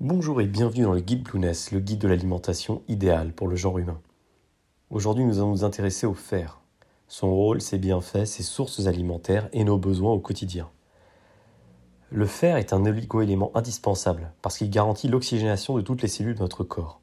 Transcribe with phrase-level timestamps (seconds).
[0.00, 3.78] Bonjour et bienvenue dans le guide Blueness, le guide de l'alimentation idéale pour le genre
[3.78, 4.00] humain.
[4.90, 6.60] Aujourd'hui, nous allons nous intéresser au fer,
[7.06, 10.68] son rôle, ses bienfaits, ses sources alimentaires et nos besoins au quotidien.
[12.10, 16.40] Le fer est un oligoélément indispensable parce qu'il garantit l'oxygénation de toutes les cellules de
[16.40, 17.00] notre corps.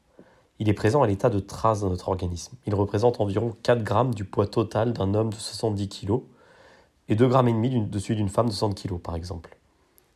[0.58, 2.58] Il est présent à l'état de trace dans notre organisme.
[2.66, 6.20] Il représente environ 4 grammes du poids total d'un homme de 70 kg
[7.08, 9.56] et 2 grammes de celui d'une femme de 60 kg par exemple.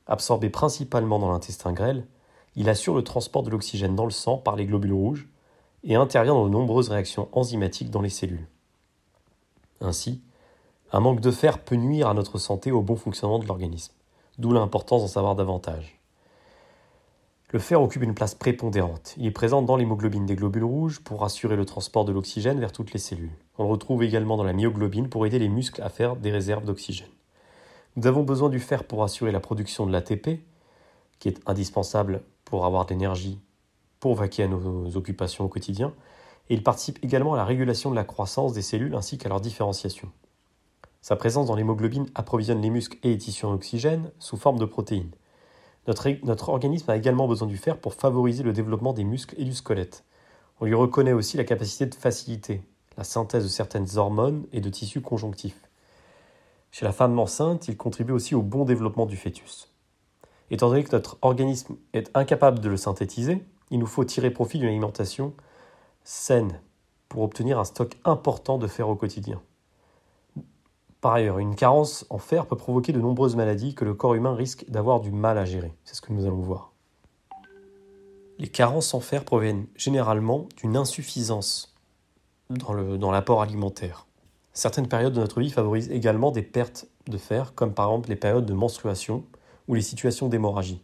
[0.07, 2.07] Absorbé principalement dans l'intestin grêle,
[2.57, 5.29] il assure le transport de l'oxygène dans le sang par les globules rouges
[5.85, 8.49] et intervient dans de nombreuses réactions enzymatiques dans les cellules.
[9.81, 10.23] Ainsi,
[10.93, 13.93] un manque de fer peut nuire à notre santé et au bon fonctionnement de l'organisme,
[14.39, 16.01] d'où l'importance d'en savoir davantage.
[17.53, 19.15] Le fer occupe une place prépondérante.
[19.19, 22.73] Il est présent dans l'hémoglobine des globules rouges pour assurer le transport de l'oxygène vers
[22.73, 23.37] toutes les cellules.
[23.59, 26.65] On le retrouve également dans la myoglobine pour aider les muscles à faire des réserves
[26.65, 27.07] d'oxygène.
[27.95, 30.41] Nous avons besoin du fer pour assurer la production de l'ATP,
[31.19, 33.39] qui est indispensable pour avoir de l'énergie
[34.01, 35.93] pour vaquer à nos occupations au quotidien,
[36.49, 39.41] et il participe également à la régulation de la croissance des cellules ainsi qu'à leur
[39.41, 40.11] différenciation.
[41.01, 44.65] Sa présence dans l'hémoglobine approvisionne les muscles et les tissus en oxygène sous forme de
[44.65, 45.11] protéines.
[45.87, 49.45] Notre, notre, organisme a également besoin du fer pour favoriser le développement des muscles et
[49.45, 50.05] du squelette.
[50.61, 52.63] On lui reconnaît aussi la capacité de faciliter
[52.97, 55.61] la synthèse de certaines hormones et de tissus conjonctifs.
[56.73, 59.71] Chez la femme enceinte, il contribue aussi au bon développement du fœtus.
[60.51, 64.59] Étant donné que notre organisme est incapable de le synthétiser, il nous faut tirer profit
[64.59, 65.35] d'une alimentation
[66.05, 66.61] saine
[67.09, 69.41] pour obtenir un stock important de fer au quotidien.
[71.01, 74.35] Par ailleurs, une carence en fer peut provoquer de nombreuses maladies que le corps humain
[74.35, 75.73] risque d'avoir du mal à gérer.
[75.85, 76.73] C'est ce que nous allons voir.
[78.39, 81.75] Les carences en fer proviennent généralement d'une insuffisance
[82.51, 84.07] dans l'apport alimentaire.
[84.53, 88.17] Certaines périodes de notre vie favorisent également des pertes de fer, comme par exemple les
[88.17, 89.25] périodes de menstruation,
[89.69, 90.83] ou les situations d'hémorragie.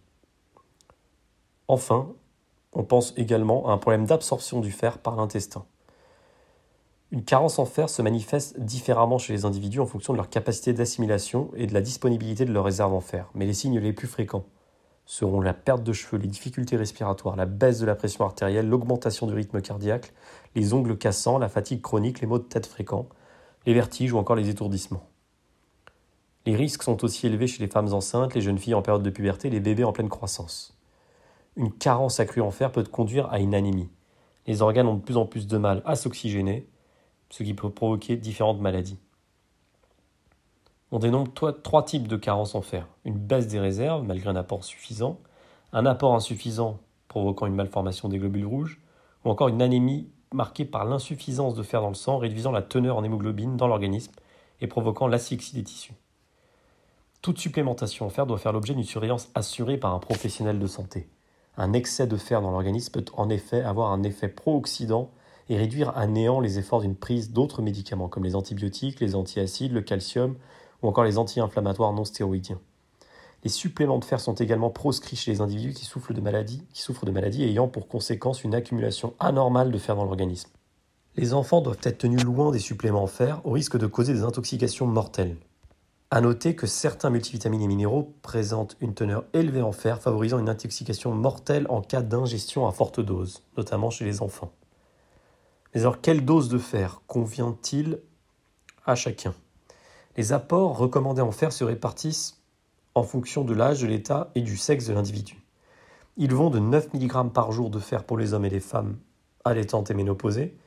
[1.69, 2.13] Enfin,
[2.73, 5.65] on pense également à un problème d'absorption du fer par l'intestin.
[7.11, 10.73] Une carence en fer se manifeste différemment chez les individus en fonction de leur capacité
[10.73, 14.09] d'assimilation et de la disponibilité de leurs réserves en fer, mais les signes les plus
[14.09, 14.47] fréquents
[15.05, 19.27] seront la perte de cheveux, les difficultés respiratoires, la baisse de la pression artérielle, l'augmentation
[19.27, 20.13] du rythme cardiaque,
[20.55, 23.07] les ongles cassants, la fatigue chronique, les maux de tête fréquents,
[23.67, 25.07] les vertiges ou encore les étourdissements.
[26.45, 29.11] Les risques sont aussi élevés chez les femmes enceintes, les jeunes filles en période de
[29.11, 30.77] puberté les bébés en pleine croissance.
[31.57, 33.91] Une carence accrue en fer peut conduire à une anémie.
[34.47, 36.67] Les organes ont de plus en plus de mal à s'oxygéner,
[37.31, 38.99] ce qui peut provoquer différentes maladies.
[40.91, 41.31] On dénombre
[41.63, 42.89] trois types de carences en fer.
[43.05, 45.21] Une baisse des réserves malgré un apport suffisant,
[45.73, 46.79] un apport insuffisant
[47.09, 48.81] provoquant une malformation des globules rouges,
[49.25, 52.97] ou encore une anémie marquée par l'insuffisance de fer dans le sang, réduisant la teneur
[52.97, 54.13] en hémoglobine dans l'organisme
[54.61, 55.95] et provoquant l'asphyxie des tissus.
[57.23, 61.09] Toute supplémentation en fer doit faire l'objet d'une surveillance assurée par un professionnel de santé.
[61.57, 65.09] Un excès de fer dans l'organisme peut en effet avoir un effet pro-oxydant
[65.49, 69.73] et réduire à néant les efforts d'une prise d'autres médicaments comme les antibiotiques, les antiacides,
[69.73, 70.35] le calcium
[70.83, 72.61] ou encore les anti-inflammatoires non stéroïdiens.
[73.45, 76.83] Les suppléments de fer sont également proscrits chez les individus qui souffrent de maladies, qui
[76.83, 80.51] souffrent de maladies ayant pour conséquence une accumulation anormale de fer dans l'organisme.
[81.15, 84.25] Les enfants doivent être tenus loin des suppléments en fer au risque de causer des
[84.25, 85.37] intoxications mortelles.
[86.15, 90.51] A noter que certains multivitamines et minéraux présentent une teneur élevée en fer, favorisant une
[90.51, 94.53] intoxication mortelle en cas d'ingestion à forte dose, notamment chez les enfants.
[95.73, 97.99] Mais alors, quelle dose de fer convient-il
[98.85, 99.33] à chacun?
[100.19, 102.43] Les apports recommandés en fer se répartissent
[102.95, 105.43] en fonction de l'âge, de l'état et du sexe de l'individu.
[106.19, 108.99] Ils vont de 9 mg par jour de fer pour les hommes et les femmes
[109.47, 110.59] allaitantes et ménopausées,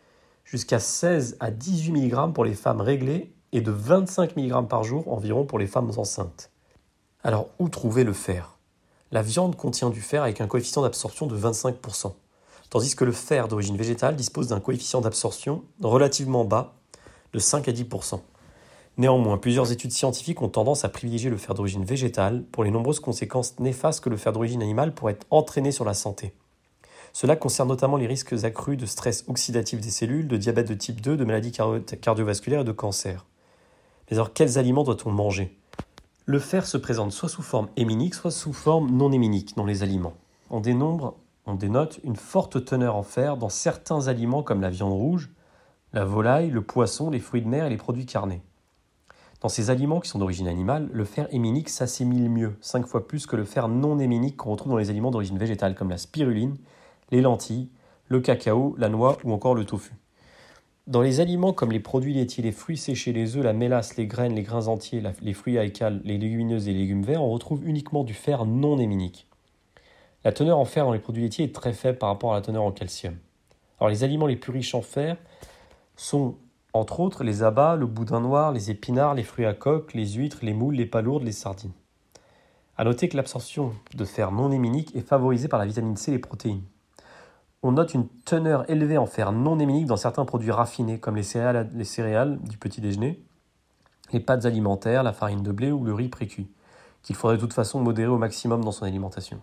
[0.44, 5.08] jusqu'à 16 à 18 mg pour les femmes réglées et de 25 mg par jour
[5.14, 6.52] environ pour les femmes enceintes.
[7.24, 8.58] Alors où trouver le fer?
[9.12, 12.12] La viande contient du fer avec un coefficient d'absorption de 25%,
[12.70, 16.74] tandis que le fer d'origine végétale dispose d'un coefficient d'absorption relativement bas
[17.32, 18.20] de 5 à 10%.
[18.98, 23.00] Néanmoins, plusieurs études scientifiques ont tendance à privilégier le fer d'origine végétale pour les nombreuses
[23.00, 26.34] conséquences néfastes que le fer d'origine animale pourrait entraîner sur la santé.
[27.14, 31.00] Cela concerne notamment les risques accrus de stress oxydatif des cellules, de diabète de type
[31.00, 31.54] 2, de maladies
[32.02, 33.26] cardiovasculaires et de cancer.
[34.10, 35.58] Mais alors, quels aliments doit-on manger?
[36.26, 39.84] Le fer se présente soit sous forme héminique, soit sous forme non héminique dans les
[39.84, 40.14] aliments.
[40.50, 41.16] On dénombre,
[41.46, 45.30] on dénote une forte teneur en fer dans certains aliments comme la viande rouge,
[45.94, 48.42] la volaille, le poisson, les fruits de mer et les produits carnés.
[49.42, 53.28] Dans ces aliments qui sont d'origine animale, le fer héminique s'assimile mieux, 5 fois plus
[53.28, 56.58] que le fer non héminique qu'on retrouve dans les aliments d'origine végétale comme la spiruline,
[57.12, 57.70] les lentilles,
[58.08, 59.94] le cacao, la noix ou encore le tofu.
[60.88, 64.06] Dans les aliments comme les produits laitiers, les fruits séchés, les œufs, la mélasse, les
[64.06, 67.32] graines, les grains entiers, les fruits à écale, les légumineuses et les légumes verts, on
[67.32, 69.28] retrouve uniquement du fer non héminique.
[70.24, 72.42] La teneur en fer dans les produits laitiers est très faible par rapport à la
[72.42, 73.18] teneur en calcium.
[73.80, 75.18] Alors les aliments les plus riches en fer
[75.96, 76.36] sont
[76.74, 80.40] entre autres les abats, le boudin noir, les épinards, les fruits à coque, les huîtres,
[80.44, 81.74] les moules, les palourdes, les sardines.
[82.78, 86.16] A noter que l'absorption de fer non héminique est favorisée par la vitamine C et
[86.16, 86.62] les protéines.
[87.68, 91.24] On note une teneur élevée en fer non héminique dans certains produits raffinés comme les
[91.24, 93.26] céréales, les céréales du petit déjeuner,
[94.14, 96.48] les pâtes alimentaires, la farine de blé ou le riz précuit,
[97.02, 99.42] qu'il faudrait de toute façon modérer au maximum dans son alimentation.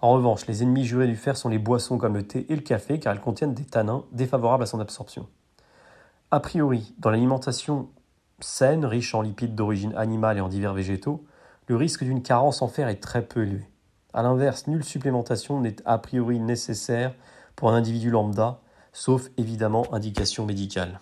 [0.00, 2.62] En revanche, les ennemis jurés du fer sont les boissons comme le thé et le
[2.62, 5.28] café car elles contiennent des tanins défavorables à son absorption.
[6.32, 7.90] A priori, dans l'alimentation
[8.40, 11.24] saine, riche en lipides d'origine animale et en divers végétaux,
[11.68, 13.68] le risque d'une carence en fer est très peu élevé.
[14.12, 17.14] A l'inverse, nulle supplémentation n'est a priori nécessaire
[17.56, 18.60] pour un individu lambda,
[18.92, 21.00] sauf évidemment indication médicale.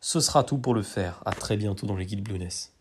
[0.00, 1.22] Ce sera tout pour le fer.
[1.26, 2.72] À très bientôt dans les guides Blueness.